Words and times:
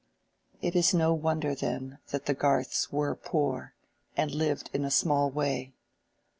It 0.63 0.75
is 0.75 0.95
no 0.95 1.13
wonder, 1.13 1.53
then, 1.53 1.99
that 2.07 2.25
the 2.25 2.33
Garths 2.33 2.91
were 2.91 3.13
poor, 3.13 3.75
and 4.17 4.31
"lived 4.33 4.71
in 4.73 4.83
a 4.83 4.89
small 4.89 5.29
way." 5.29 5.73